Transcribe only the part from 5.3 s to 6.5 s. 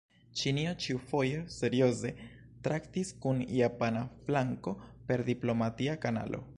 diplomatia kanalo.